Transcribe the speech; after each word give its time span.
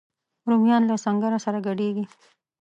رومیان 0.49 0.83
له 0.89 0.95
سنګره 1.03 1.39
سره 1.45 1.59
ګډیږي 1.67 2.05